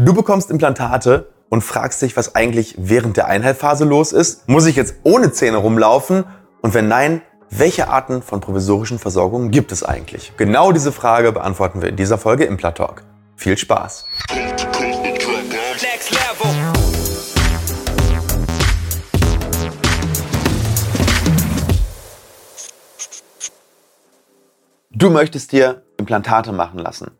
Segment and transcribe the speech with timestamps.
[0.00, 4.48] Du bekommst Implantate und fragst dich, was eigentlich während der Einheilphase los ist.
[4.48, 6.22] Muss ich jetzt ohne Zähne rumlaufen?
[6.62, 10.34] Und wenn nein, welche Arten von provisorischen Versorgungen gibt es eigentlich?
[10.36, 13.02] Genau diese Frage beantworten wir in dieser Folge Implatalk.
[13.34, 14.04] Viel Spaß!
[24.90, 27.10] Du möchtest dir Implantate machen lassen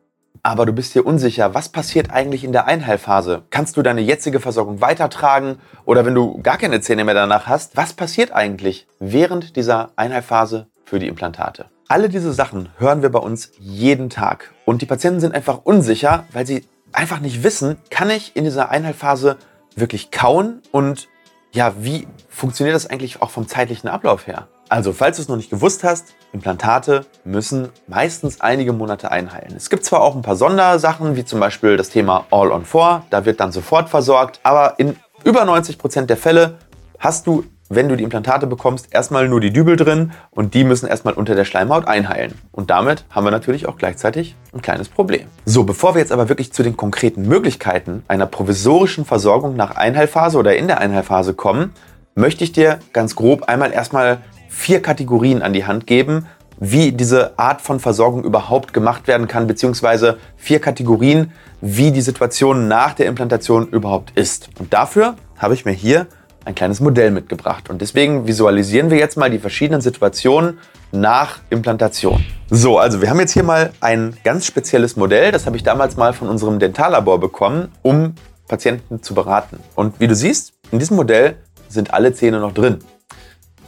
[0.42, 3.42] aber du bist dir unsicher, was passiert eigentlich in der Einheilphase?
[3.50, 5.58] Kannst du deine jetzige Versorgung weitertragen?
[5.84, 10.66] Oder wenn du gar keine Zähne mehr danach hast, was passiert eigentlich während dieser Einheilphase
[10.84, 11.66] für die Implantate?
[11.88, 14.52] Alle diese Sachen hören wir bei uns jeden Tag.
[14.64, 18.70] Und die Patienten sind einfach unsicher, weil sie einfach nicht wissen, kann ich in dieser
[18.70, 19.38] Einheilphase
[19.74, 20.60] wirklich kauen?
[20.70, 21.08] Und
[21.52, 24.48] ja, wie funktioniert das eigentlich auch vom zeitlichen Ablauf her?
[24.70, 29.54] Also, falls du es noch nicht gewusst hast, Implantate müssen meistens einige Monate einheilen.
[29.56, 33.04] Es gibt zwar auch ein paar Sondersachen, wie zum Beispiel das Thema All on 4,
[33.08, 36.58] da wird dann sofort versorgt, aber in über 90 Prozent der Fälle
[36.98, 40.86] hast du, wenn du die Implantate bekommst, erstmal nur die Dübel drin und die müssen
[40.86, 42.34] erstmal unter der Schleimhaut einheilen.
[42.52, 45.28] Und damit haben wir natürlich auch gleichzeitig ein kleines Problem.
[45.46, 50.36] So, bevor wir jetzt aber wirklich zu den konkreten Möglichkeiten einer provisorischen Versorgung nach Einheilphase
[50.36, 51.72] oder in der Einheilphase kommen,
[52.14, 54.18] möchte ich dir ganz grob einmal erstmal
[54.58, 56.26] vier Kategorien an die Hand geben,
[56.58, 62.66] wie diese Art von Versorgung überhaupt gemacht werden kann, beziehungsweise vier Kategorien, wie die Situation
[62.66, 64.50] nach der Implantation überhaupt ist.
[64.58, 66.08] Und dafür habe ich mir hier
[66.44, 67.70] ein kleines Modell mitgebracht.
[67.70, 70.58] Und deswegen visualisieren wir jetzt mal die verschiedenen Situationen
[70.90, 72.24] nach Implantation.
[72.50, 75.30] So, also wir haben jetzt hier mal ein ganz spezielles Modell.
[75.30, 78.16] Das habe ich damals mal von unserem Dentallabor bekommen, um
[78.48, 79.60] Patienten zu beraten.
[79.76, 81.36] Und wie du siehst, in diesem Modell
[81.68, 82.78] sind alle Zähne noch drin.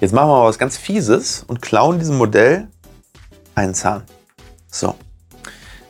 [0.00, 2.68] Jetzt machen wir mal was ganz Fieses und klauen diesem Modell
[3.54, 4.02] einen Zahn.
[4.68, 4.94] So.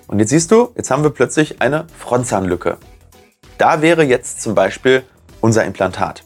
[0.08, 2.78] Und jetzt siehst du, jetzt haben wir plötzlich eine Frontzahnlücke.
[3.56, 5.04] Da wäre jetzt zum Beispiel
[5.40, 6.24] unser Implantat.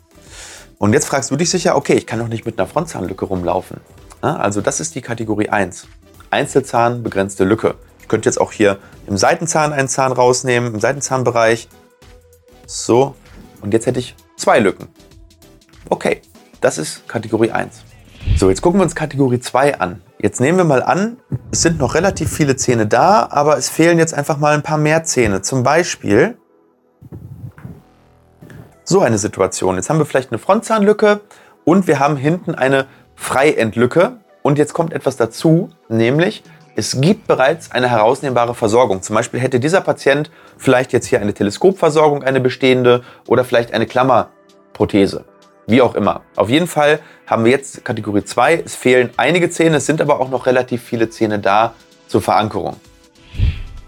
[0.78, 3.80] Und jetzt fragst du dich sicher, okay, ich kann doch nicht mit einer Frontzahnlücke rumlaufen.
[4.22, 5.86] Also das ist die Kategorie 1.
[6.30, 7.74] Einzelzahn, begrenzte Lücke.
[8.00, 11.68] Ich könnte jetzt auch hier im Seitenzahn einen Zahn rausnehmen, im Seitenzahnbereich.
[12.67, 13.14] So.
[13.61, 14.89] Und jetzt hätte ich zwei Lücken.
[15.90, 16.23] Okay,
[16.64, 17.85] das ist Kategorie 1.
[18.39, 20.01] So, jetzt gucken wir uns Kategorie 2 an.
[20.19, 21.19] Jetzt nehmen wir mal an,
[21.52, 24.79] es sind noch relativ viele Zähne da, aber es fehlen jetzt einfach mal ein paar
[24.79, 25.42] mehr Zähne.
[25.42, 26.39] Zum Beispiel
[28.85, 29.77] so eine Situation.
[29.77, 31.20] Jetzt haben wir vielleicht eine Frontzahnlücke
[31.64, 34.19] und wir haben hinten eine Freiendlücke.
[34.41, 36.45] Und jetzt kommt etwas dazu, nämlich
[36.77, 39.03] es gibt bereits eine herausnehmbare Versorgung.
[39.03, 43.86] Zum Beispiel hätte dieser Patient vielleicht jetzt hier eine Teleskopversorgung, eine bestehende oder vielleicht eine
[43.86, 45.24] Klammerprothese.
[45.67, 46.23] Wie auch immer.
[46.36, 48.63] Auf jeden Fall haben wir jetzt Kategorie 2.
[48.64, 51.75] Es fehlen einige Zähne, es sind aber auch noch relativ viele Zähne da
[52.07, 52.77] zur Verankerung.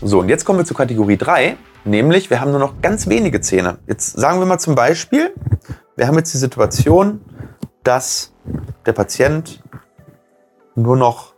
[0.00, 3.40] So, und jetzt kommen wir zu Kategorie 3, nämlich wir haben nur noch ganz wenige
[3.40, 3.78] Zähne.
[3.86, 5.32] Jetzt sagen wir mal zum Beispiel,
[5.96, 7.20] wir haben jetzt die Situation,
[7.82, 8.32] dass
[8.84, 9.62] der Patient
[10.74, 11.35] nur noch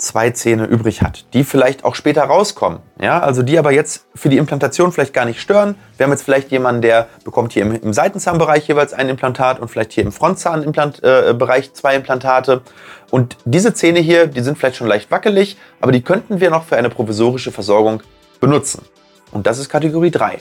[0.00, 2.80] zwei Zähne übrig hat, die vielleicht auch später rauskommen.
[3.00, 5.74] Ja, also die aber jetzt für die Implantation vielleicht gar nicht stören.
[5.96, 9.68] Wir haben jetzt vielleicht jemanden, der bekommt hier im, im Seitenzahnbereich jeweils ein Implantat und
[9.68, 12.62] vielleicht hier im Frontzahnbereich äh, zwei Implantate.
[13.10, 16.64] Und diese Zähne hier, die sind vielleicht schon leicht wackelig, aber die könnten wir noch
[16.64, 18.02] für eine provisorische Versorgung
[18.40, 18.84] benutzen.
[19.32, 20.38] Und das ist Kategorie 3.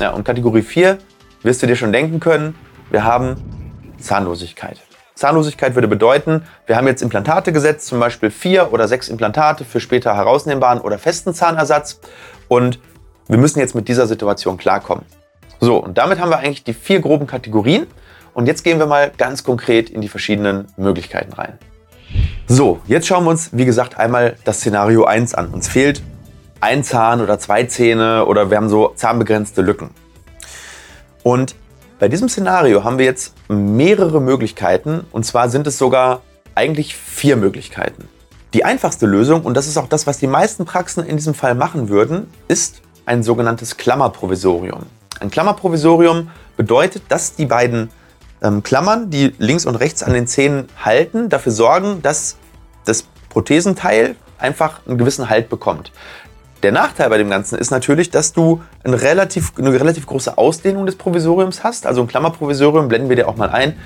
[0.00, 0.98] Ja, und Kategorie 4
[1.42, 2.54] wirst du dir schon denken können,
[2.90, 3.36] wir haben
[3.98, 4.78] Zahnlosigkeit.
[5.14, 9.80] Zahnlosigkeit würde bedeuten, wir haben jetzt Implantate gesetzt, zum Beispiel vier oder sechs Implantate für
[9.80, 12.00] später herausnehmbaren oder festen Zahnersatz.
[12.48, 12.80] Und
[13.28, 15.04] wir müssen jetzt mit dieser Situation klarkommen.
[15.60, 17.86] So, und damit haben wir eigentlich die vier groben Kategorien.
[18.34, 21.58] Und jetzt gehen wir mal ganz konkret in die verschiedenen Möglichkeiten rein.
[22.46, 25.48] So, jetzt schauen wir uns, wie gesagt, einmal das Szenario 1 an.
[25.48, 26.02] Uns fehlt
[26.60, 29.90] ein Zahn oder zwei Zähne oder wir haben so zahnbegrenzte Lücken.
[31.22, 31.54] Und
[32.04, 36.20] bei diesem Szenario haben wir jetzt mehrere Möglichkeiten und zwar sind es sogar
[36.54, 38.10] eigentlich vier Möglichkeiten.
[38.52, 41.54] Die einfachste Lösung, und das ist auch das, was die meisten Praxen in diesem Fall
[41.54, 44.80] machen würden, ist ein sogenanntes Klammerprovisorium.
[45.18, 46.28] Ein Klammerprovisorium
[46.58, 47.88] bedeutet, dass die beiden
[48.42, 52.36] ähm, Klammern, die links und rechts an den Zähnen halten, dafür sorgen, dass
[52.84, 55.90] das Prothesenteil einfach einen gewissen Halt bekommt.
[56.64, 60.86] Der Nachteil bei dem Ganzen ist natürlich, dass du eine relativ, eine relativ große Ausdehnung
[60.86, 61.86] des Provisoriums hast.
[61.86, 63.76] Also ein Klammerprovisorium, blenden wir dir auch mal ein,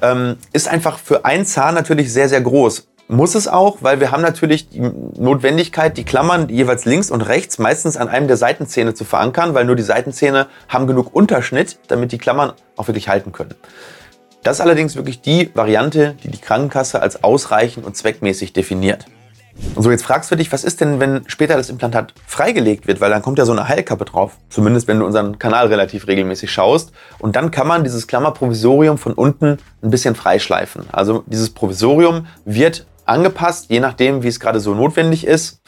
[0.00, 2.88] ähm, ist einfach für einen Zahn natürlich sehr, sehr groß.
[3.08, 7.58] Muss es auch, weil wir haben natürlich die Notwendigkeit, die Klammern jeweils links und rechts
[7.58, 12.10] meistens an einem der Seitenzähne zu verankern, weil nur die Seitenzähne haben genug Unterschnitt, damit
[12.10, 13.54] die Klammern auch wirklich halten können.
[14.42, 19.04] Das ist allerdings wirklich die Variante, die die Krankenkasse als ausreichend und zweckmäßig definiert.
[19.76, 23.00] So, jetzt fragst du dich, was ist denn, wenn später das Implantat freigelegt wird?
[23.00, 24.36] Weil dann kommt ja so eine Heilkappe drauf.
[24.48, 26.92] Zumindest, wenn du unseren Kanal relativ regelmäßig schaust.
[27.18, 30.84] Und dann kann man dieses Klammerprovisorium von unten ein bisschen freischleifen.
[30.92, 35.60] Also dieses Provisorium wird angepasst, je nachdem, wie es gerade so notwendig ist.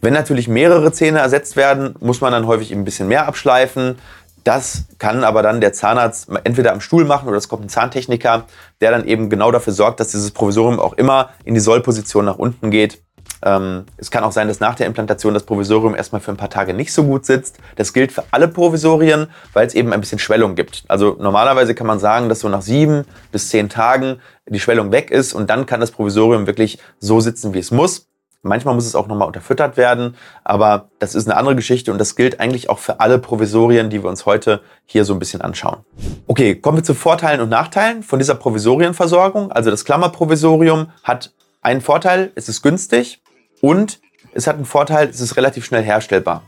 [0.00, 3.96] Wenn natürlich mehrere Zähne ersetzt werden, muss man dann häufig ein bisschen mehr abschleifen.
[4.44, 8.44] Das kann aber dann der Zahnarzt entweder am Stuhl machen oder es kommt ein Zahntechniker,
[8.80, 12.38] der dann eben genau dafür sorgt, dass dieses Provisorium auch immer in die Sollposition nach
[12.38, 13.02] unten geht.
[13.42, 16.50] Ähm, es kann auch sein, dass nach der Implantation das Provisorium erstmal für ein paar
[16.50, 17.58] Tage nicht so gut sitzt.
[17.76, 20.84] Das gilt für alle Provisorien, weil es eben ein bisschen Schwellung gibt.
[20.88, 25.10] Also normalerweise kann man sagen, dass so nach sieben bis zehn Tagen die Schwellung weg
[25.10, 28.08] ist und dann kann das Provisorium wirklich so sitzen, wie es muss.
[28.44, 32.16] Manchmal muss es auch nochmal unterfüttert werden, aber das ist eine andere Geschichte und das
[32.16, 35.84] gilt eigentlich auch für alle Provisorien, die wir uns heute hier so ein bisschen anschauen.
[36.26, 39.52] Okay, kommen wir zu Vorteilen und Nachteilen von dieser Provisorienversorgung.
[39.52, 43.22] Also das Klammerprovisorium hat einen Vorteil, es ist günstig
[43.62, 44.00] und
[44.34, 46.42] es hat einen Vorteil, es ist relativ schnell herstellbar.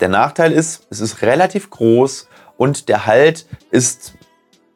[0.00, 4.14] Der Nachteil ist, es ist relativ groß und der Halt ist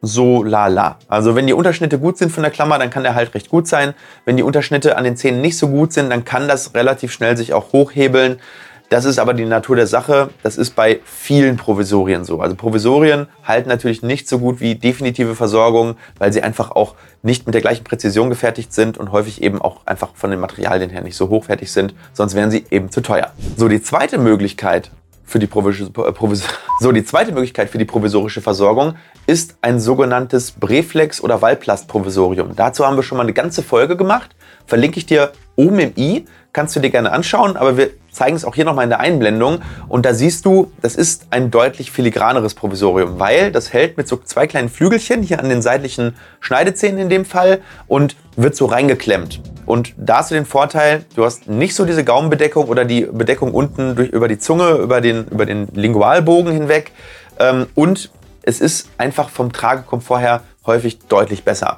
[0.00, 0.98] so lala.
[1.08, 3.66] Also wenn die Unterschnitte gut sind von der Klammer, dann kann der halt recht gut
[3.66, 3.94] sein.
[4.24, 7.36] Wenn die Unterschnitte an den Zähnen nicht so gut sind, dann kann das relativ schnell
[7.36, 8.40] sich auch hochhebeln.
[8.90, 10.30] Das ist aber die Natur der Sache.
[10.42, 12.40] Das ist bei vielen Provisorien so.
[12.40, 17.44] Also Provisorien halten natürlich nicht so gut wie definitive Versorgung, weil sie einfach auch nicht
[17.44, 21.02] mit der gleichen Präzision gefertigt sind und häufig eben auch einfach von den Materialien her
[21.02, 21.94] nicht so hochwertig sind.
[22.14, 23.32] Sonst wären sie eben zu teuer.
[23.56, 24.90] So, die zweite Möglichkeit,
[25.28, 26.44] für die Provis Provis
[26.80, 28.94] so, die zweite Möglichkeit für die provisorische Versorgung
[29.26, 32.56] ist ein sogenanntes Breflex- oder Wallplastprovisorium.
[32.56, 34.34] Dazu haben wir schon mal eine ganze Folge gemacht.
[34.66, 36.24] Verlinke ich dir oben im i,
[36.58, 39.60] kannst du dir gerne anschauen, aber wir zeigen es auch hier nochmal in der Einblendung.
[39.86, 44.16] Und da siehst du, das ist ein deutlich filigraneres Provisorium, weil das hält mit so
[44.16, 49.40] zwei kleinen Flügelchen hier an den seitlichen Schneidezähnen in dem Fall und wird so reingeklemmt.
[49.66, 53.54] Und da hast du den Vorteil, du hast nicht so diese Gaumenbedeckung oder die Bedeckung
[53.54, 56.90] unten durch, über die Zunge, über den, über den Lingualbogen hinweg.
[57.38, 58.10] Ähm, und
[58.42, 61.76] es ist einfach vom Tragekomfort her häufig deutlich besser.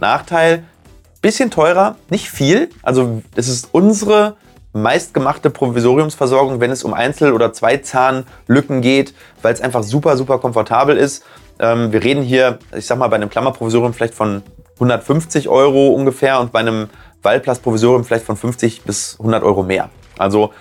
[0.00, 0.64] Nachteil,
[1.26, 2.70] bisschen teurer, nicht viel.
[2.82, 4.36] Also es ist unsere
[4.72, 9.12] meistgemachte Provisoriumsversorgung, wenn es um Einzel- oder Zweizahnlücken geht,
[9.42, 11.24] weil es einfach super, super komfortabel ist.
[11.58, 14.44] Ähm, wir reden hier, ich sag mal, bei einem Klammerprovisorium vielleicht von
[14.74, 16.90] 150 Euro ungefähr und bei einem
[17.22, 19.90] Wallplastprovisorium vielleicht von 50 bis 100 Euro mehr.
[20.18, 20.52] Also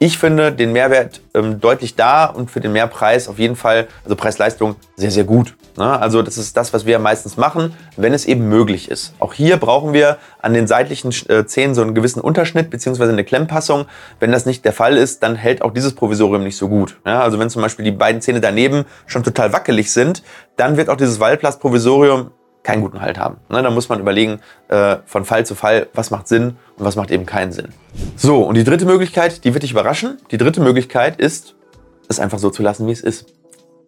[0.00, 4.14] ich finde den Mehrwert ähm, deutlich da und für den Mehrpreis auf jeden Fall, also
[4.14, 5.56] Preis-Leistung, sehr, sehr gut.
[5.76, 5.98] Ne?
[5.98, 9.14] Also das ist das, was wir meistens machen, wenn es eben möglich ist.
[9.18, 13.04] Auch hier brauchen wir an den seitlichen äh, Zähnen so einen gewissen Unterschnitt bzw.
[13.04, 13.86] eine Klemmpassung.
[14.20, 16.98] Wenn das nicht der Fall ist, dann hält auch dieses Provisorium nicht so gut.
[17.04, 17.20] Ja?
[17.22, 20.22] Also wenn zum Beispiel die beiden Zähne daneben schon total wackelig sind,
[20.56, 22.30] dann wird auch dieses Wallplastprovisorium
[22.68, 23.38] keinen guten Halt haben.
[23.48, 26.96] Ne, da muss man überlegen, äh, von Fall zu Fall, was macht Sinn und was
[26.96, 27.68] macht eben keinen Sinn.
[28.14, 30.18] So, und die dritte Möglichkeit, die wird dich überraschen.
[30.30, 31.54] Die dritte Möglichkeit ist,
[32.10, 33.32] es einfach so zu lassen, wie es ist.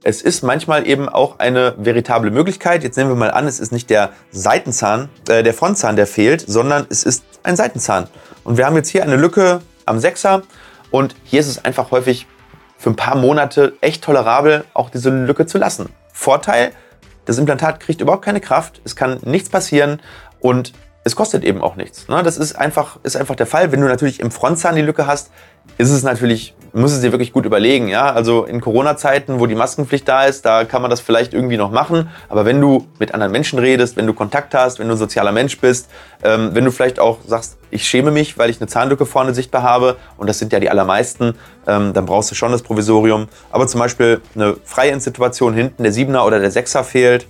[0.02, 2.82] Es ist manchmal eben auch eine veritable Möglichkeit.
[2.82, 6.40] Jetzt nehmen wir mal an, es ist nicht der Seitenzahn, äh, der Frontzahn, der fehlt,
[6.40, 8.06] sondern es ist ein Seitenzahn.
[8.44, 10.40] Und wir haben jetzt hier eine Lücke am Sechser
[10.90, 12.26] und hier ist es einfach häufig
[12.78, 15.90] für ein paar Monate echt tolerabel, auch diese Lücke zu lassen.
[16.14, 16.72] Vorteil,
[17.24, 20.00] das Implantat kriegt überhaupt keine Kraft, es kann nichts passieren
[20.40, 20.72] und
[21.04, 22.08] es kostet eben auch nichts.
[22.08, 22.22] Ne?
[22.22, 23.72] Das ist einfach, ist einfach der Fall.
[23.72, 25.30] Wenn du natürlich im Frontzahn die Lücke hast,
[25.78, 27.88] ist es natürlich, muss es dir wirklich gut überlegen.
[27.88, 28.12] Ja?
[28.12, 31.70] Also in Corona-Zeiten, wo die Maskenpflicht da ist, da kann man das vielleicht irgendwie noch
[31.70, 32.10] machen.
[32.28, 35.32] Aber wenn du mit anderen Menschen redest, wenn du Kontakt hast, wenn du ein sozialer
[35.32, 35.90] Mensch bist,
[36.22, 39.62] ähm, wenn du vielleicht auch sagst, ich schäme mich, weil ich eine Zahnlücke vorne sichtbar
[39.62, 41.34] habe, und das sind ja die allermeisten,
[41.66, 43.28] ähm, dann brauchst du schon das Provisorium.
[43.50, 47.26] Aber zum Beispiel eine freie Situation hinten, der Siebener oder der Sechser fehlt,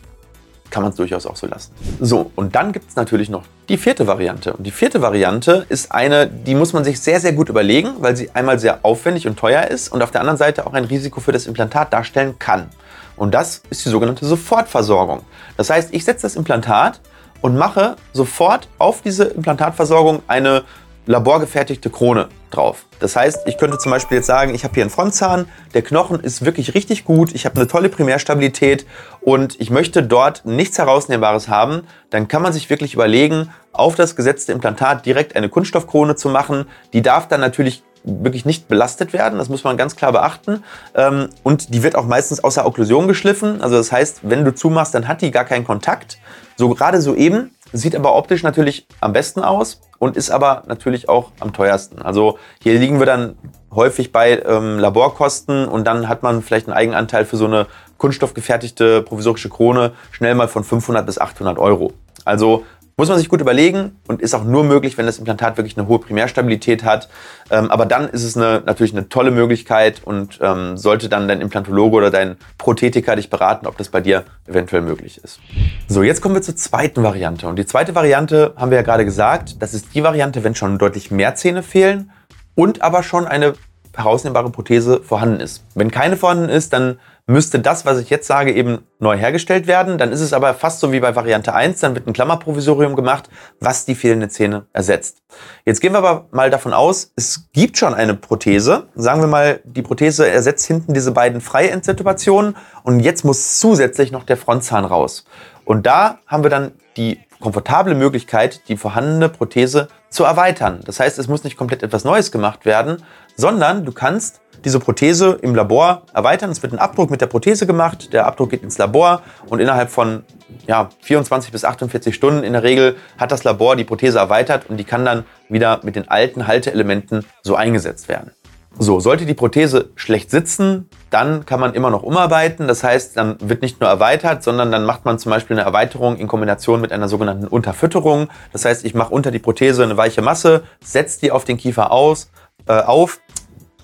[0.71, 1.73] kann man es durchaus auch so lassen.
[2.01, 4.53] So, und dann gibt es natürlich noch die vierte Variante.
[4.53, 8.17] Und die vierte Variante ist eine, die muss man sich sehr, sehr gut überlegen, weil
[8.17, 11.21] sie einmal sehr aufwendig und teuer ist und auf der anderen Seite auch ein Risiko
[11.21, 12.69] für das Implantat darstellen kann.
[13.17, 15.23] Und das ist die sogenannte Sofortversorgung.
[15.57, 17.01] Das heißt, ich setze das Implantat
[17.43, 20.63] und mache sofort auf diese Implantatversorgung eine
[21.07, 22.85] laborgefertigte Krone drauf.
[22.99, 26.21] Das heißt, ich könnte zum Beispiel jetzt sagen, ich habe hier einen Frontzahn, der Knochen
[26.21, 28.87] ist wirklich richtig gut, ich habe eine tolle Primärstabilität
[29.21, 34.17] und ich möchte dort nichts Herausnehmbares haben, dann kann man sich wirklich überlegen, auf das
[34.17, 36.67] gesetzte Implantat direkt eine Kunststoffkrone zu machen.
[36.93, 40.65] Die darf dann natürlich wirklich nicht belastet werden, das muss man ganz klar beachten.
[40.95, 43.61] Ähm, und die wird auch meistens außer Okklusion geschliffen.
[43.61, 46.19] Also das heißt, wenn du zumachst, dann hat die gar keinen Kontakt.
[46.57, 51.09] So gerade so eben Sieht aber optisch natürlich am besten aus und ist aber natürlich
[51.09, 52.03] auch am teuersten.
[52.03, 53.37] Also hier liegen wir dann
[53.73, 57.67] häufig bei ähm, Laborkosten und dann hat man vielleicht einen Eigenanteil für so eine
[57.99, 61.93] kunststoffgefertigte provisorische Krone schnell mal von 500 bis 800 Euro.
[62.25, 62.65] Also
[63.01, 65.89] Muss man sich gut überlegen und ist auch nur möglich, wenn das Implantat wirklich eine
[65.89, 67.09] hohe Primärstabilität hat.
[67.51, 71.41] Ähm, aber dann ist es eine, natürlich eine tolle Möglichkeit und ähm, sollte dann dein
[71.41, 75.41] Implantologe oder dein Prothetiker dich beraten, ob das bei dir eventuell möglich ist.
[75.89, 77.49] So, jetzt kommen wir zur zweiten Variante.
[77.49, 80.77] Und die zweite Variante haben wir ja gerade gesagt, das ist die Variante, wenn schon
[80.77, 82.11] deutlich mehr Zähne fehlen
[82.55, 83.55] und aber schon eine
[83.97, 85.65] herausnehmbare Prothese vorhanden ist.
[85.75, 86.99] Wenn keine vorhanden ist, dann
[87.31, 89.99] müsste das, was ich jetzt sage, eben neu hergestellt werden.
[89.99, 93.31] Dann ist es aber fast so wie bei Variante 1, dann wird ein Klammerprovisorium gemacht,
[93.61, 95.23] was die fehlende Zähne ersetzt.
[95.65, 98.89] Jetzt gehen wir aber mal davon aus, es gibt schon eine Prothese.
[98.95, 104.25] Sagen wir mal, die Prothese ersetzt hinten diese beiden Freiendsituationen und jetzt muss zusätzlich noch
[104.25, 105.25] der Frontzahn raus.
[105.65, 110.81] Und da haben wir dann die komfortable Möglichkeit, die vorhandene Prothese zu erweitern.
[110.85, 113.03] Das heißt, es muss nicht komplett etwas Neues gemacht werden,
[113.37, 116.51] sondern du kannst diese Prothese im Labor erweitern.
[116.51, 118.13] Es wird ein Abdruck mit der Prothese gemacht.
[118.13, 120.25] Der Abdruck geht ins Labor und innerhalb von
[120.67, 124.77] ja, 24 bis 48 Stunden in der Regel hat das Labor die Prothese erweitert und
[124.77, 128.33] die kann dann wieder mit den alten Halteelementen so eingesetzt werden.
[128.79, 132.69] So, sollte die Prothese schlecht sitzen, dann kann man immer noch umarbeiten.
[132.69, 136.17] Das heißt, dann wird nicht nur erweitert, sondern dann macht man zum Beispiel eine Erweiterung
[136.17, 138.29] in Kombination mit einer sogenannten Unterfütterung.
[138.53, 141.91] Das heißt, ich mache unter die Prothese eine weiche Masse, setze die auf den Kiefer
[141.91, 142.31] aus,
[142.67, 143.21] äh, auf,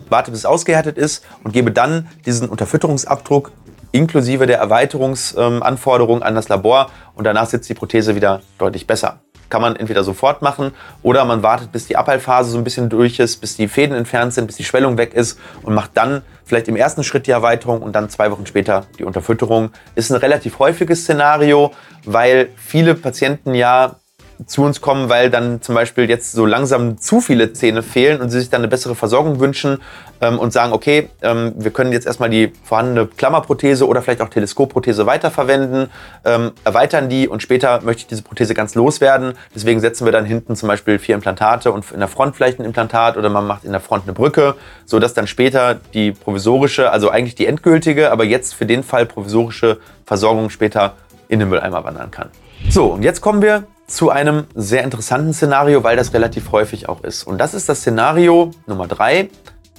[0.08, 3.52] warte bis es ausgehärtet ist und gebe dann diesen Unterfütterungsabdruck
[3.92, 9.20] inklusive der Erweiterungsanforderungen an das Labor und danach sitzt die Prothese wieder deutlich besser.
[9.48, 10.72] Kann man entweder sofort machen
[11.02, 14.34] oder man wartet, bis die Abheilphase so ein bisschen durch ist, bis die Fäden entfernt
[14.34, 17.80] sind, bis die Schwellung weg ist und macht dann vielleicht im ersten Schritt die Erweiterung
[17.80, 19.70] und dann zwei Wochen später die Unterfütterung.
[19.94, 21.72] Ist ein relativ häufiges Szenario,
[22.04, 23.96] weil viele Patienten ja
[24.44, 28.30] zu uns kommen, weil dann zum Beispiel jetzt so langsam zu viele Zähne fehlen und
[28.30, 29.78] sie sich dann eine bessere Versorgung wünschen
[30.20, 34.28] ähm, und sagen, okay, ähm, wir können jetzt erstmal die vorhandene Klammerprothese oder vielleicht auch
[34.28, 35.88] Teleskopprothese weiterverwenden,
[36.24, 39.34] ähm, erweitern die und später möchte ich diese Prothese ganz loswerden.
[39.54, 42.64] Deswegen setzen wir dann hinten zum Beispiel vier Implantate und in der Front vielleicht ein
[42.64, 47.10] Implantat oder man macht in der Front eine Brücke, sodass dann später die provisorische, also
[47.10, 50.94] eigentlich die endgültige, aber jetzt für den Fall provisorische Versorgung später
[51.28, 52.28] in den Mülleimer wandern kann.
[52.68, 57.04] So, und jetzt kommen wir zu einem sehr interessanten Szenario, weil das relativ häufig auch
[57.04, 57.24] ist.
[57.24, 59.30] Und das ist das Szenario Nummer drei.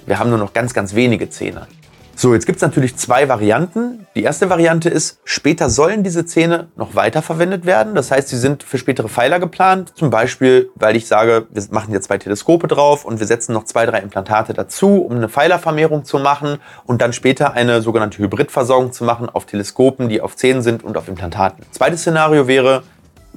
[0.05, 1.67] Wir haben nur noch ganz, ganz wenige Zähne.
[2.19, 4.07] So, jetzt gibt es natürlich zwei Varianten.
[4.15, 7.93] Die erste Variante ist, später sollen diese Zähne noch weiterverwendet werden.
[7.93, 9.91] Das heißt, sie sind für spätere Pfeiler geplant.
[9.93, 13.65] Zum Beispiel, weil ich sage, wir machen hier zwei Teleskope drauf und wir setzen noch
[13.65, 18.93] zwei, drei Implantate dazu, um eine Pfeilervermehrung zu machen und dann später eine sogenannte Hybridversorgung
[18.93, 21.63] zu machen auf Teleskopen, die auf Zähnen sind und auf Implantaten.
[21.69, 22.81] Zweites Szenario wäre,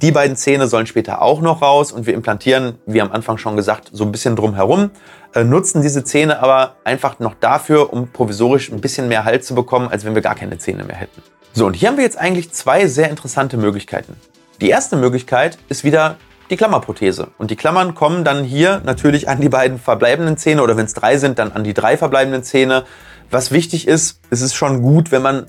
[0.01, 3.55] die beiden Zähne sollen später auch noch raus und wir implantieren, wie am Anfang schon
[3.55, 4.89] gesagt, so ein bisschen drum herum,
[5.33, 9.53] äh, nutzen diese Zähne aber einfach noch dafür, um provisorisch ein bisschen mehr Halt zu
[9.53, 11.21] bekommen, als wenn wir gar keine Zähne mehr hätten.
[11.53, 14.15] So, und hier haben wir jetzt eigentlich zwei sehr interessante Möglichkeiten.
[14.59, 16.17] Die erste Möglichkeit ist wieder
[16.49, 17.29] die Klammerprothese.
[17.37, 20.93] Und die Klammern kommen dann hier natürlich an die beiden verbleibenden Zähne oder wenn es
[20.93, 22.83] drei sind, dann an die drei verbleibenden Zähne.
[23.29, 25.45] Was wichtig ist, es ist schon gut, wenn man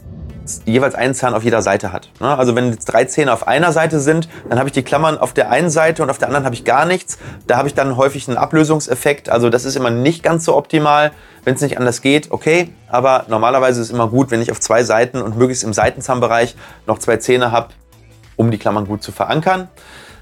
[0.65, 2.11] jeweils einen Zahn auf jeder Seite hat.
[2.21, 2.37] Ne?
[2.37, 5.33] Also wenn jetzt drei Zähne auf einer Seite sind, dann habe ich die Klammern auf
[5.33, 7.19] der einen Seite und auf der anderen habe ich gar nichts.
[7.47, 9.29] Da habe ich dann häufig einen Ablösungseffekt.
[9.29, 11.13] Also das ist immer nicht ganz so optimal.
[11.45, 12.71] Wenn es nicht anders geht, okay.
[12.89, 16.55] Aber normalerweise ist es immer gut, wenn ich auf zwei Seiten und möglichst im Seitenzahnbereich
[16.87, 17.69] noch zwei Zähne habe,
[18.37, 19.69] um die Klammern gut zu verankern.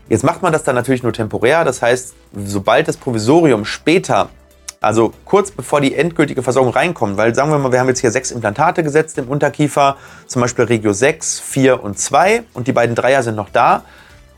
[0.08, 1.64] Jetzt macht man das dann natürlich nur temporär.
[1.64, 2.14] Das heißt,
[2.46, 4.30] sobald das Provisorium später
[4.80, 8.10] also kurz bevor die endgültige Versorgung reinkommt, weil sagen wir mal, wir haben jetzt hier
[8.10, 9.96] sechs Implantate gesetzt im Unterkiefer,
[10.26, 13.84] zum Beispiel Regio 6, 4 und 2 und die beiden Dreier sind noch da.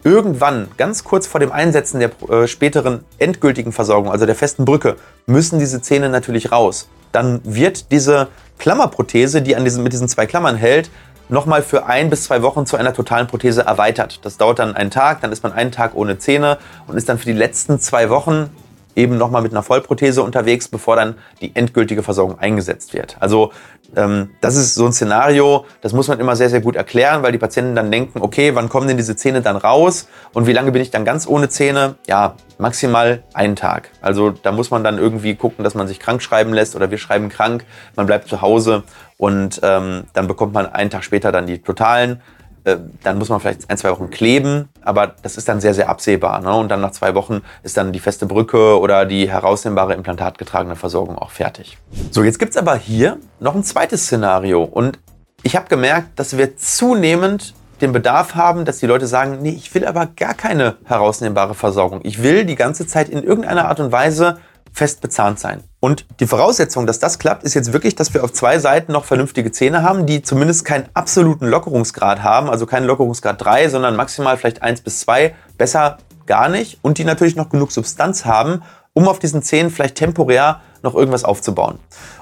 [0.05, 4.97] Irgendwann, ganz kurz vor dem Einsetzen der äh, späteren endgültigen Versorgung, also der festen Brücke,
[5.27, 6.89] müssen diese Zähne natürlich raus.
[7.13, 8.27] Dann wird diese
[8.59, 10.91] Klammerprothese, die an diesen, mit diesen zwei Klammern hält,
[11.29, 14.19] nochmal für ein bis zwei Wochen zu einer totalen Prothese erweitert.
[14.25, 16.59] Das dauert dann einen Tag, dann ist man einen Tag ohne Zähne
[16.89, 18.51] und ist dann für die letzten zwei Wochen
[18.97, 23.17] eben nochmal mit einer Vollprothese unterwegs, bevor dann die endgültige Versorgung eingesetzt wird.
[23.21, 23.53] Also
[23.97, 27.33] ähm, das ist so ein Szenario, das muss man immer sehr, sehr gut erklären, weil
[27.33, 30.73] die Patienten dann denken, okay, wann kommen denn diese Zähne dann raus und wie lange
[30.73, 31.97] bin ich dann ganz ohne Zähne?
[32.07, 33.91] Ja, maximal einen Tag.
[34.01, 36.99] Also da muss man dann irgendwie gucken, dass man sich krank schreiben lässt oder wir
[36.99, 37.65] schreiben krank,
[37.97, 38.85] man bleibt zu Hause
[39.17, 42.23] und ähm, dann bekommt man einen Tag später dann die totalen.
[42.65, 45.89] Äh, dann muss man vielleicht ein, zwei Wochen kleben, aber das ist dann sehr, sehr
[45.89, 46.41] absehbar.
[46.41, 46.55] Ne?
[46.55, 51.19] Und dann nach zwei Wochen ist dann die feste Brücke oder die herausnehmbare implantatgetragene Versorgung
[51.19, 51.79] auch fertig.
[52.11, 54.99] So, jetzt gibt es aber hier noch ein zweites Szenario und
[55.43, 59.75] ich habe gemerkt, dass wir zunehmend den Bedarf haben, dass die Leute sagen, nee, ich
[59.75, 62.01] will aber gar keine herausnehmbare Versorgung.
[62.05, 64.39] Ich will die ganze Zeit in irgendeiner Art und Weise
[64.73, 65.63] fest bezahnt sein.
[65.81, 69.05] Und die Voraussetzung, dass das klappt, ist jetzt wirklich, dass wir auf zwei Seiten noch
[69.05, 74.37] vernünftige Zähne haben, die zumindest keinen absoluten Lockerungsgrad haben, also keinen Lockerungsgrad 3, sondern maximal
[74.37, 78.63] vielleicht 1 bis 2, besser gar nicht und die natürlich noch genug Substanz haben,
[78.95, 81.79] um auf diesen Zähnen vielleicht temporär noch irgendwas aufzubauen.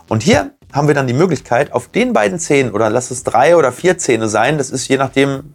[0.09, 3.57] Und hier haben wir dann die Möglichkeit, auf den beiden Zähnen oder lass es drei
[3.57, 5.55] oder vier Zähne sein, das ist je nachdem,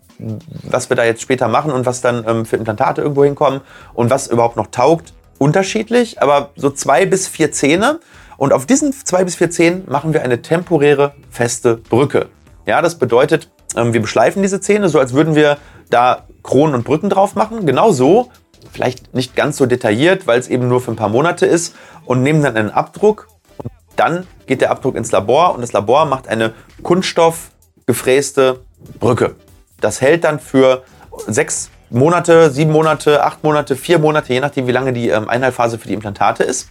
[0.63, 3.61] was wir da jetzt später machen und was dann ähm, für Implantate irgendwo hinkommen
[3.93, 7.99] und was überhaupt noch taugt, unterschiedlich, aber so zwei bis vier Zähne.
[8.37, 12.27] Und auf diesen zwei bis vier Zähnen machen wir eine temporäre feste Brücke.
[12.65, 15.57] Ja, das bedeutet, ähm, wir beschleifen diese Zähne, so als würden wir
[15.89, 17.65] da Kronen und Brücken drauf machen.
[17.65, 18.31] Genau so,
[18.71, 21.75] vielleicht nicht ganz so detailliert, weil es eben nur für ein paar Monate ist
[22.05, 23.27] und nehmen dann einen Abdruck.
[23.57, 28.61] Und dann geht der Abdruck ins Labor und das Labor macht eine kunststoffgefräste
[28.99, 29.35] Brücke.
[29.79, 30.83] Das hält dann für
[31.27, 35.77] sechs Monate, sieben Monate, acht Monate, vier Monate, je nachdem, wie lange die ähm, Einheilphase
[35.77, 36.69] für die Implantate ist.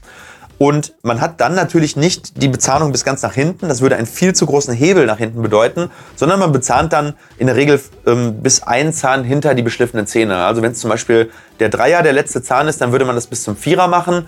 [0.58, 3.68] Und man hat dann natürlich nicht die Bezahnung bis ganz nach hinten.
[3.68, 7.48] Das würde einen viel zu großen Hebel nach hinten bedeuten, sondern man bezahnt dann in
[7.48, 10.36] der Regel ähm, bis ein Zahn hinter die beschliffenen Zähne.
[10.44, 13.26] Also wenn es zum Beispiel der Dreier der letzte Zahn ist, dann würde man das
[13.26, 14.26] bis zum Vierer machen.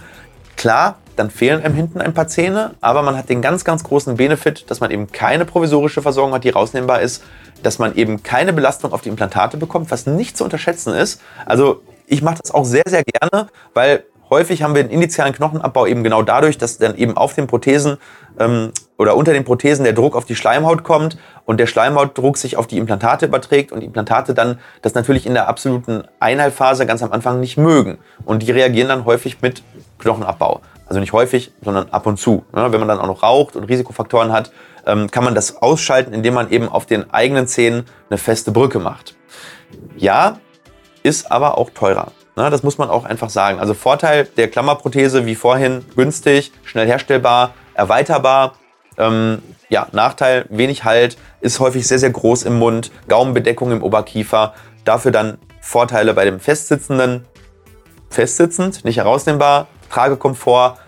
[0.57, 4.17] Klar, dann fehlen einem hinten ein paar Zähne, aber man hat den ganz, ganz großen
[4.17, 7.25] Benefit, dass man eben keine provisorische Versorgung hat, die rausnehmbar ist,
[7.63, 11.21] dass man eben keine Belastung auf die Implantate bekommt, was nicht zu unterschätzen ist.
[11.47, 15.87] Also ich mache das auch sehr, sehr gerne, weil häufig haben wir den initialen Knochenabbau
[15.87, 17.97] eben genau dadurch, dass dann eben auf den Prothesen
[18.39, 22.57] ähm, oder unter den Prothesen der Druck auf die Schleimhaut kommt und der Schleimhautdruck sich
[22.57, 27.03] auf die Implantate überträgt und die Implantate dann das natürlich in der absoluten Einheilphase ganz
[27.03, 27.99] am Anfang nicht mögen.
[28.25, 29.63] Und die reagieren dann häufig mit
[29.99, 30.61] Knochenabbau.
[30.87, 32.45] Also nicht häufig, sondern ab und zu.
[32.53, 34.53] Wenn man dann auch noch raucht und Risikofaktoren hat,
[34.87, 38.79] ähm, kann man das ausschalten, indem man eben auf den eigenen Zähnen eine feste Brücke
[38.79, 39.17] macht.
[39.97, 40.39] Ja,
[41.03, 42.13] ist aber auch teurer.
[42.37, 43.59] Das muss man auch einfach sagen.
[43.59, 48.57] Also Vorteil der Klammerprothese wie vorhin, günstig, schnell herstellbar, erweiterbar.
[48.99, 54.55] Ähm, ja, Nachteil, wenig Halt, ist häufig sehr, sehr groß im Mund, Gaumenbedeckung im Oberkiefer.
[54.85, 57.25] Dafür dann Vorteile bei dem Festsitzenden,
[58.11, 60.79] festsitzend, nicht herausnehmbar, Tragekomfort,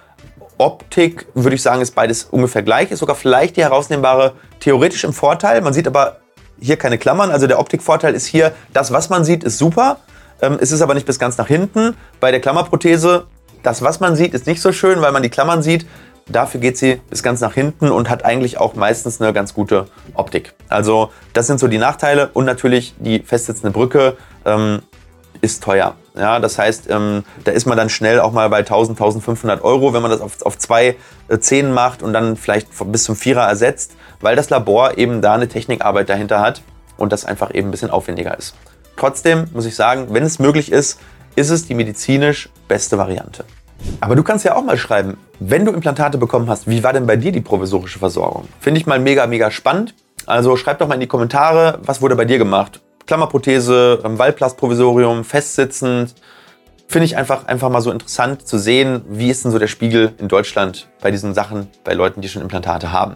[0.58, 5.12] Optik, würde ich sagen, ist beides ungefähr gleich, ist sogar vielleicht die herausnehmbare theoretisch im
[5.12, 5.60] Vorteil.
[5.60, 6.18] Man sieht aber
[6.60, 9.98] hier keine Klammern, also der Optikvorteil ist hier, das, was man sieht, ist super.
[10.42, 11.96] Ähm, es ist aber nicht bis ganz nach hinten.
[12.20, 13.26] Bei der Klammerprothese,
[13.62, 15.86] das, was man sieht, ist nicht so schön, weil man die Klammern sieht.
[16.26, 19.86] Dafür geht sie bis ganz nach hinten und hat eigentlich auch meistens eine ganz gute
[20.14, 20.54] Optik.
[20.68, 24.82] Also das sind so die Nachteile und natürlich die festsitzende Brücke ähm,
[25.40, 25.94] ist teuer.
[26.16, 29.92] Ja, das heißt, ähm, da ist man dann schnell auch mal bei 1000, 1500 Euro,
[29.92, 30.96] wenn man das auf, auf zwei
[31.28, 35.34] äh, Zähnen macht und dann vielleicht bis zum Vierer ersetzt, weil das Labor eben da
[35.34, 36.62] eine Technikarbeit dahinter hat
[36.96, 38.54] und das einfach eben ein bisschen aufwendiger ist.
[38.96, 40.98] Trotzdem muss ich sagen, wenn es möglich ist,
[41.36, 43.44] ist es die medizinisch beste Variante.
[44.00, 47.06] Aber du kannst ja auch mal schreiben, wenn du Implantate bekommen hast, wie war denn
[47.06, 48.48] bei dir die provisorische Versorgung?
[48.58, 49.94] Finde ich mal mega, mega spannend.
[50.26, 52.80] Also schreib doch mal in die Kommentare, was wurde bei dir gemacht?
[53.08, 56.14] Klammerprothese, Wallplastprovisorium, festsitzend.
[56.88, 60.12] Finde ich einfach, einfach mal so interessant zu sehen, wie ist denn so der Spiegel
[60.18, 63.14] in Deutschland bei diesen Sachen, bei Leuten, die schon Implantate haben.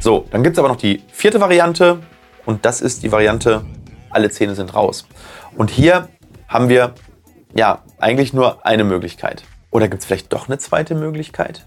[0.00, 1.98] So, dann gibt es aber noch die vierte Variante
[2.46, 3.64] und das ist die Variante,
[4.10, 5.06] alle Zähne sind raus.
[5.56, 6.08] Und hier
[6.46, 6.94] haben wir
[7.56, 9.42] ja eigentlich nur eine Möglichkeit.
[9.72, 11.66] Oder gibt es vielleicht doch eine zweite Möglichkeit?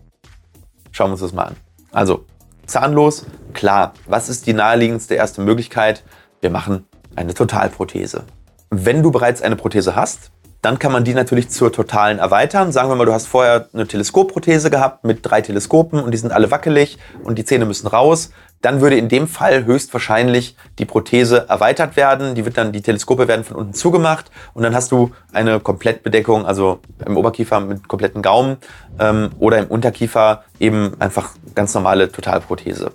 [0.92, 1.56] Schauen wir uns das mal an.
[1.92, 2.26] Also,
[2.66, 3.94] zahnlos, klar.
[4.06, 6.04] Was ist die naheliegendste erste Möglichkeit?
[6.40, 6.86] Wir machen
[7.18, 8.24] eine Totalprothese.
[8.70, 12.72] Wenn du bereits eine Prothese hast, dann kann man die natürlich zur totalen erweitern.
[12.72, 16.32] Sagen wir mal, du hast vorher eine Teleskopprothese gehabt mit drei Teleskopen und die sind
[16.32, 18.32] alle wackelig und die Zähne müssen raus.
[18.62, 22.34] Dann würde in dem Fall höchstwahrscheinlich die Prothese erweitert werden.
[22.34, 26.48] Die wird dann, die Teleskope werden von unten zugemacht und dann hast du eine Komplettbedeckung,
[26.48, 28.58] also im Oberkiefer mit kompletten Gaumen
[29.00, 32.92] ähm, oder im Unterkiefer eben einfach ganz normale Totalprothese.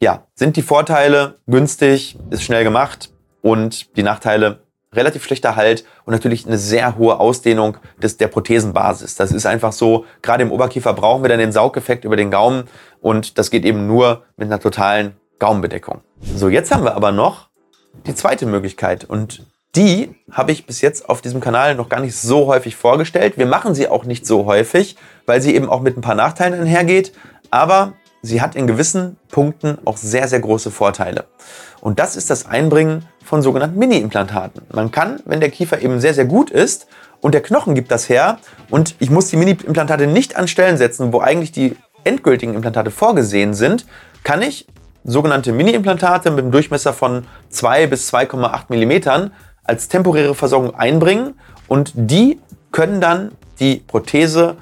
[0.00, 3.10] Ja, sind die Vorteile günstig, ist schnell gemacht,
[3.44, 4.60] und die Nachteile
[4.94, 9.16] relativ schlechter Halt und natürlich eine sehr hohe Ausdehnung des, der Prothesenbasis.
[9.16, 12.64] Das ist einfach so, gerade im Oberkiefer brauchen wir dann den Saugeffekt über den Gaumen
[13.02, 16.00] und das geht eben nur mit einer totalen Gaumenbedeckung.
[16.34, 17.50] So, jetzt haben wir aber noch
[18.06, 19.44] die zweite Möglichkeit und
[19.76, 23.36] die habe ich bis jetzt auf diesem Kanal noch gar nicht so häufig vorgestellt.
[23.36, 26.58] Wir machen sie auch nicht so häufig, weil sie eben auch mit ein paar Nachteilen
[26.58, 27.12] einhergeht,
[27.50, 27.92] aber
[28.24, 31.26] sie hat in gewissen Punkten auch sehr, sehr große Vorteile.
[31.80, 34.62] Und das ist das Einbringen von sogenannten Mini-Implantaten.
[34.72, 36.86] Man kann, wenn der Kiefer eben sehr, sehr gut ist
[37.20, 38.38] und der Knochen gibt das her
[38.70, 43.52] und ich muss die Mini-Implantate nicht an Stellen setzen, wo eigentlich die endgültigen Implantate vorgesehen
[43.52, 43.86] sind,
[44.22, 44.66] kann ich
[45.04, 49.30] sogenannte Mini-Implantate mit einem Durchmesser von 2 bis 2,8 mm
[49.64, 51.34] als temporäre Versorgung einbringen
[51.68, 52.40] und die
[52.72, 54.56] können dann die Prothese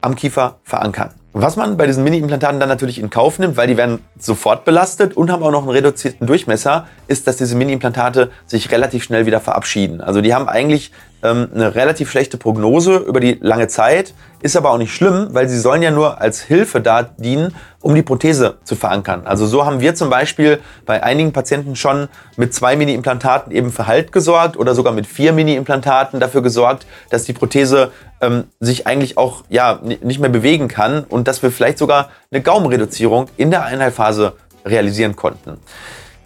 [0.00, 1.10] am Kiefer verankern.
[1.36, 5.16] Was man bei diesen Mini-Implantaten dann natürlich in Kauf nimmt, weil die werden sofort belastet
[5.16, 9.40] und haben auch noch einen reduzierten Durchmesser, ist, dass diese Mini-Implantate sich relativ schnell wieder
[9.40, 10.00] verabschieden.
[10.00, 10.92] Also die haben eigentlich
[11.24, 15.48] ähm, eine relativ schlechte Prognose über die lange Zeit, ist aber auch nicht schlimm, weil
[15.48, 19.22] sie sollen ja nur als Hilfe da dienen, um die Prothese zu verankern.
[19.24, 23.88] Also so haben wir zum Beispiel bei einigen Patienten schon mit zwei Mini-Implantaten eben für
[23.88, 27.90] Halt gesorgt oder sogar mit vier Mini-Implantaten dafür gesorgt, dass die Prothese
[28.24, 32.42] ähm, sich eigentlich auch ja, nicht mehr bewegen kann und dass wir vielleicht sogar eine
[32.42, 34.34] Gaumenreduzierung in der Einheilphase
[34.64, 35.58] realisieren konnten.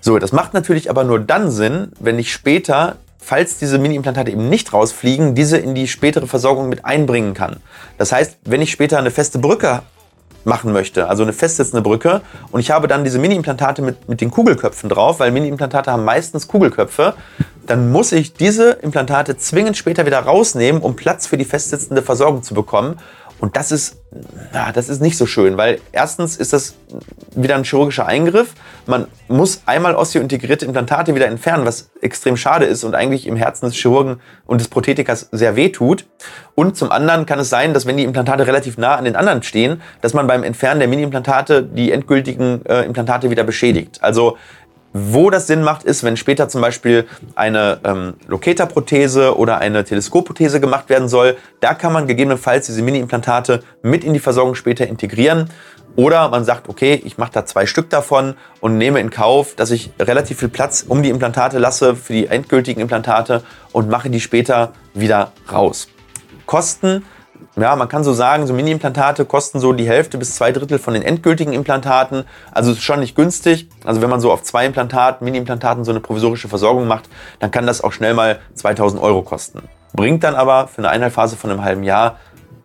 [0.01, 2.97] So, das macht natürlich aber nur dann Sinn, wenn ich später
[3.29, 7.59] falls diese Mini-Implantate eben nicht rausfliegen, diese in die spätere Versorgung mit einbringen kann.
[7.99, 9.83] Das heißt, wenn ich später eine feste Brücke
[10.49, 14.31] machen möchte, also eine festsitzende Brücke, und ich habe dann diese Mini-Implantate mit, mit den
[14.31, 17.15] Kugelköpfen drauf, weil Mini-Implantate haben meistens Kugelköpfe,
[17.67, 22.43] dann muss ich diese Implantate zwingend später wieder rausnehmen, um Platz für die festsitzende Versorgung
[22.43, 22.97] zu bekommen.
[23.41, 23.99] Und das ist,
[24.53, 26.75] na, das ist nicht so schön, weil erstens ist das
[27.37, 28.55] wieder ein chirurgischer Eingriff.
[28.87, 33.67] Man muss einmal osteointegrierte Implantate wieder entfernen, was extrem schade ist und eigentlich im Herzen
[33.67, 36.07] des Chirurgen und des Prothetikers sehr weh tut.
[36.57, 39.43] Und zum anderen kann es sein, dass wenn die Implantate relativ nah an den anderen
[39.45, 44.03] stehen, dass man beim Entfernen der Mini-Implantate die endgültigen äh, Implantate wieder beschädigt.
[44.03, 44.37] Also
[45.13, 50.61] wo das Sinn macht, ist, wenn später zum Beispiel eine ähm, Locator-Prothese oder eine Teleskopprothese
[50.61, 51.37] gemacht werden soll.
[51.61, 55.51] Da kann man gegebenenfalls diese Mini-Implantate mit in die Versorgung später integrieren.
[55.97, 59.71] Oder man sagt, okay, ich mache da zwei Stück davon und nehme in Kauf, dass
[59.73, 64.21] ich relativ viel Platz um die Implantate lasse für die endgültigen Implantate und mache die
[64.21, 65.89] später wieder raus.
[66.47, 67.05] Kosten
[67.61, 70.95] ja, man kann so sagen, so Mini-Implantate kosten so die Hälfte bis zwei Drittel von
[70.95, 72.25] den endgültigen Implantaten.
[72.53, 73.69] Also ist schon nicht günstig.
[73.85, 77.09] Also wenn man so auf zwei Implantaten, Mini-Implantaten so eine provisorische Versorgung macht,
[77.41, 79.63] dann kann das auch schnell mal 2000 Euro kosten.
[79.95, 82.17] Bringt dann aber für eine Einheitphase von einem halben Jahr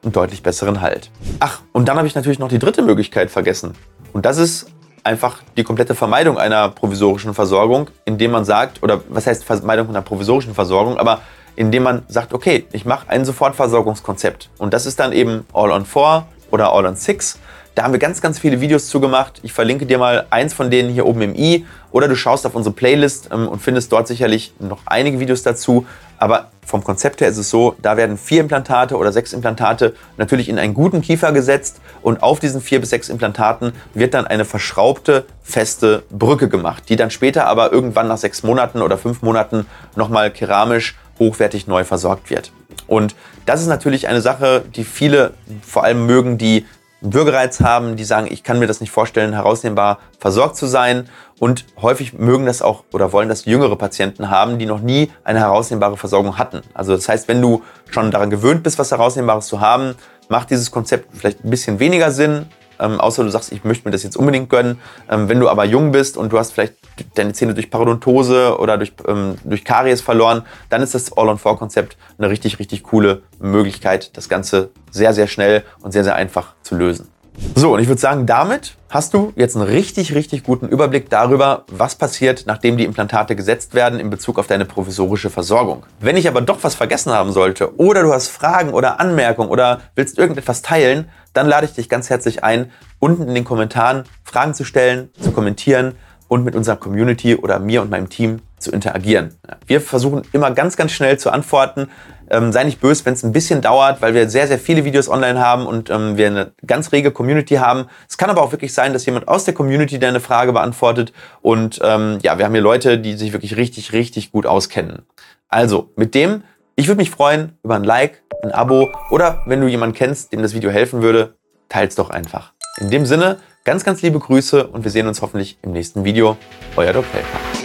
[0.03, 1.09] einen deutlich besseren Halt.
[1.39, 3.73] Ach, und dann habe ich natürlich noch die dritte Möglichkeit vergessen.
[4.11, 4.67] Und das ist
[5.03, 10.01] einfach die komplette Vermeidung einer provisorischen Versorgung, indem man sagt, oder was heißt Vermeidung einer
[10.01, 11.21] provisorischen Versorgung, aber
[11.55, 14.49] indem man sagt, okay, ich mache ein Sofortversorgungskonzept.
[14.57, 17.39] Und das ist dann eben All on 4 oder All on 6.
[17.75, 19.39] Da haben wir ganz, ganz viele Videos zu gemacht.
[19.41, 22.53] Ich verlinke dir mal eins von denen hier oben im i oder du schaust auf
[22.53, 25.87] unsere Playlist ähm, und findest dort sicherlich noch einige Videos dazu.
[26.19, 30.49] Aber vom Konzept her ist es so, da werden vier Implantate oder sechs Implantate natürlich
[30.49, 34.45] in einen guten Kiefer gesetzt und auf diesen vier bis sechs Implantaten wird dann eine
[34.45, 39.65] verschraubte, feste Brücke gemacht, die dann später aber irgendwann nach sechs Monaten oder fünf Monaten
[39.95, 42.51] nochmal keramisch hochwertig neu versorgt wird.
[42.87, 46.65] Und das ist natürlich eine Sache, die viele vor allem mögen, die
[47.01, 51.09] Bürgerreiz haben, die sagen, ich kann mir das nicht vorstellen, herausnehmbar versorgt zu sein.
[51.37, 55.39] Und häufig mögen das auch oder wollen das jüngere Patienten haben, die noch nie eine
[55.39, 56.61] herausnehmbare Versorgung hatten.
[56.73, 59.95] Also das heißt, wenn du schon daran gewöhnt bist, was Herausnehmbares zu haben,
[60.29, 62.45] macht dieses Konzept vielleicht ein bisschen weniger Sinn,
[62.79, 64.79] ähm, außer du sagst, ich möchte mir das jetzt unbedingt gönnen.
[65.09, 66.75] Ähm, wenn du aber jung bist und du hast vielleicht
[67.15, 72.29] deine Zähne durch Parodontose oder durch, ähm, durch Karies verloren, dann ist das All-on-4-Konzept eine
[72.29, 77.07] richtig, richtig coole Möglichkeit, das Ganze sehr, sehr schnell und sehr, sehr einfach zu lösen.
[77.55, 81.65] So, und ich würde sagen, damit hast du jetzt einen richtig, richtig guten Überblick darüber,
[81.67, 85.83] was passiert, nachdem die Implantate gesetzt werden in Bezug auf deine provisorische Versorgung.
[85.99, 89.81] Wenn ich aber doch was vergessen haben sollte oder du hast Fragen oder Anmerkungen oder
[89.95, 94.53] willst irgendetwas teilen, dann lade ich dich ganz herzlich ein, unten in den Kommentaren Fragen
[94.53, 95.95] zu stellen, zu kommentieren
[96.33, 99.35] und mit unserer Community oder mir und meinem Team zu interagieren.
[99.67, 101.89] Wir versuchen immer ganz, ganz schnell zu antworten.
[102.27, 105.09] Ähm, sei nicht böse, wenn es ein bisschen dauert, weil wir sehr, sehr viele Videos
[105.09, 107.85] online haben und ähm, wir eine ganz rege Community haben.
[108.09, 111.13] Es kann aber auch wirklich sein, dass jemand aus der Community deine Frage beantwortet.
[111.43, 115.03] Und ähm, ja, wir haben hier Leute, die sich wirklich richtig, richtig gut auskennen.
[115.49, 116.41] Also, mit dem,
[116.75, 120.41] ich würde mich freuen über ein Like, ein Abo oder wenn du jemanden kennst, dem
[120.41, 121.35] das Video helfen würde,
[121.69, 122.53] teils doch einfach.
[122.79, 126.37] In dem Sinne, ganz, ganz liebe Grüße und wir sehen uns hoffentlich im nächsten Video.
[126.75, 127.62] Euer Doc Helfer.